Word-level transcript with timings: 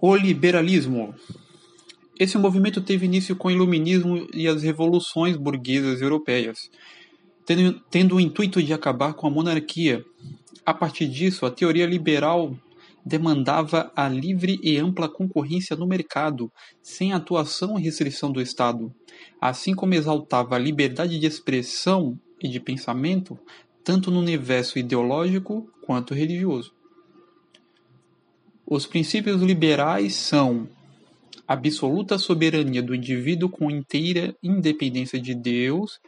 O 0.00 0.14
liberalismo. 0.14 1.12
Esse 2.16 2.38
movimento 2.38 2.80
teve 2.80 3.06
início 3.06 3.34
com 3.34 3.48
o 3.48 3.50
iluminismo 3.50 4.28
e 4.32 4.46
as 4.46 4.62
revoluções 4.62 5.36
burguesas 5.36 6.00
europeias, 6.00 6.70
tendo, 7.44 7.80
tendo 7.90 8.14
o 8.14 8.20
intuito 8.20 8.62
de 8.62 8.72
acabar 8.72 9.14
com 9.14 9.26
a 9.26 9.30
monarquia. 9.30 10.04
A 10.64 10.72
partir 10.72 11.08
disso, 11.08 11.44
a 11.44 11.50
teoria 11.50 11.84
liberal 11.84 12.56
demandava 13.04 13.90
a 13.96 14.08
livre 14.08 14.60
e 14.62 14.78
ampla 14.78 15.08
concorrência 15.08 15.74
no 15.74 15.84
mercado, 15.84 16.48
sem 16.80 17.12
atuação 17.12 17.76
e 17.76 17.82
restrição 17.82 18.30
do 18.30 18.40
Estado, 18.40 18.94
assim 19.40 19.74
como 19.74 19.94
exaltava 19.94 20.54
a 20.54 20.60
liberdade 20.60 21.18
de 21.18 21.26
expressão 21.26 22.16
e 22.40 22.46
de 22.46 22.60
pensamento, 22.60 23.36
tanto 23.82 24.12
no 24.12 24.20
universo 24.20 24.78
ideológico 24.78 25.68
quanto 25.84 26.14
religioso. 26.14 26.77
Os 28.70 28.84
princípios 28.84 29.40
liberais 29.40 30.14
são 30.14 30.68
absoluta 31.46 32.18
soberania 32.18 32.82
do 32.82 32.94
indivíduo 32.94 33.48
com 33.48 33.70
inteira 33.70 34.36
independência 34.42 35.18
de 35.18 35.34
Deus 35.34 35.98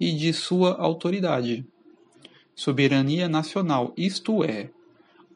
e 0.00 0.10
de 0.10 0.32
sua 0.32 0.74
autoridade. 0.80 1.64
Soberania 2.56 3.28
nacional, 3.28 3.94
isto 3.96 4.42
é, 4.42 4.68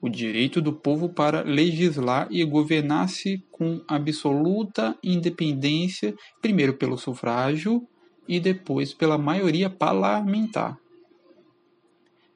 o 0.01 0.09
direito 0.09 0.61
do 0.61 0.73
povo 0.73 1.09
para 1.09 1.43
legislar 1.43 2.27
e 2.33 2.45
governar-se 2.45 3.45
com 3.53 3.81
absoluta 3.87 4.99
independência, 5.05 6.17
primeiro 6.41 6.75
pelo 6.75 6.99
sufrágio 6.99 7.87
e 8.27 8.41
depois 8.41 8.93
pela 8.93 9.17
maioria 9.17 9.71
parlamentar. 9.71 10.77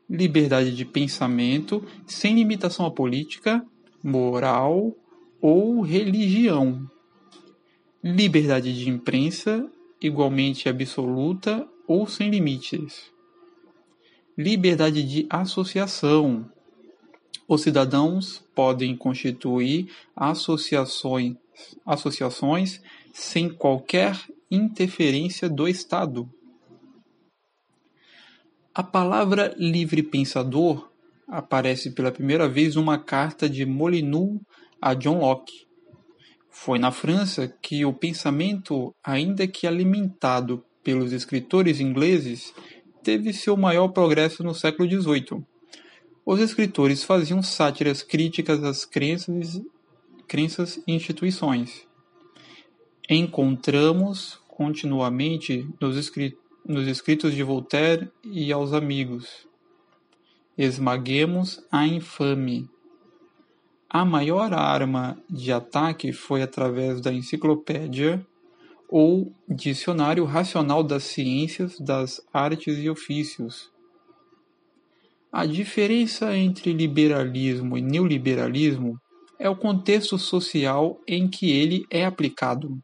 Liberdade 0.09 0.73
de 0.73 0.85
pensamento 0.85 1.85
sem 2.07 2.37
limitação 2.37 2.87
à 2.87 2.93
política, 2.93 3.67
moral 4.07 4.97
ou 5.41 5.81
religião. 5.81 6.89
Liberdade 8.03 8.73
de 8.73 8.89
imprensa, 8.89 9.69
igualmente 10.01 10.69
absoluta 10.69 11.69
ou 11.89 12.07
sem 12.07 12.31
limites. 12.31 13.11
Liberdade 14.39 15.03
de 15.03 15.27
associação. 15.29 16.49
Os 17.49 17.63
cidadãos 17.63 18.45
podem 18.55 18.97
constituir 18.97 19.91
associações, 20.15 21.35
associações 21.85 22.81
sem 23.13 23.49
qualquer 23.49 24.17
interferência 24.49 25.49
do 25.49 25.67
Estado. 25.67 26.31
A 28.73 28.85
palavra 28.85 29.53
livre 29.59 30.03
pensador 30.03 30.89
aparece 31.27 31.91
pela 31.91 32.13
primeira 32.13 32.49
vez 32.49 32.77
numa 32.77 32.99
carta 32.99 33.49
de 33.49 33.67
Molyneux 33.67 34.41
a 34.81 34.95
John 34.95 35.19
Locke. 35.19 35.67
Foi 36.51 36.79
na 36.79 36.91
França 36.91 37.53
que 37.61 37.85
o 37.85 37.93
pensamento, 37.93 38.95
ainda 39.05 39.47
que 39.47 39.67
alimentado 39.67 40.65
pelos 40.83 41.13
escritores 41.13 41.81
ingleses, 41.81 42.55
teve 43.03 43.33
seu 43.33 43.57
maior 43.57 43.89
progresso 43.89 44.43
no 44.43 44.55
século 44.55 44.89
XVIII. 44.89 45.45
Os 46.25 46.41
escritores 46.41 47.05
faziam 47.05 47.43
sátiras 47.43 48.03
críticas 48.03 48.63
às 48.65 48.85
crenças, 48.85 49.61
crenças 50.27 50.81
e 50.87 50.93
instituições. 50.93 51.87
Encontramos 53.09 54.41
continuamente 54.49 55.69
nos, 55.81 56.13
nos 56.65 56.89
escritos 56.89 57.35
de 57.35 57.43
Voltaire 57.43 58.11
e 58.25 58.53
aos 58.53 58.73
amigos 58.73 59.47
Esmaguemos 60.59 61.63
a 61.71 61.87
infame. 61.87 62.67
A 63.91 64.07
maior 64.07 64.55
arma 64.55 65.23
de 65.29 65.53
ataque 65.53 66.15
foi 66.15 66.41
através 66.41 67.01
da 67.03 67.13
enciclopédia 67.13 68.27
ou 68.89 69.35
Dicionário 69.47 70.25
Racional 70.25 70.83
das 70.83 71.05
Ciências, 71.05 71.79
das 71.79 72.23
Artes 72.33 72.79
e 72.79 72.89
Ofícios. 72.89 73.71
A 75.31 75.45
diferença 75.45 76.35
entre 76.35 76.73
liberalismo 76.73 77.77
e 77.77 77.83
neoliberalismo 77.83 78.99
é 79.39 79.51
o 79.51 79.57
contexto 79.57 80.17
social 80.17 80.99
em 81.07 81.29
que 81.29 81.51
ele 81.51 81.85
é 81.91 82.07
aplicado. 82.07 82.79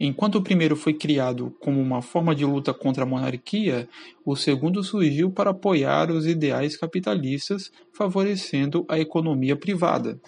Enquanto 0.00 0.36
o 0.36 0.42
primeiro 0.42 0.76
foi 0.76 0.94
criado 0.94 1.56
como 1.58 1.80
uma 1.80 2.00
forma 2.00 2.34
de 2.34 2.44
luta 2.44 2.72
contra 2.72 3.02
a 3.02 3.06
monarquia, 3.06 3.88
o 4.24 4.36
segundo 4.36 4.82
surgiu 4.84 5.30
para 5.30 5.50
apoiar 5.50 6.10
os 6.10 6.24
ideais 6.24 6.76
capitalistas, 6.76 7.72
favorecendo 7.92 8.86
a 8.88 8.98
economia 8.98 9.56
privada. 9.56 10.20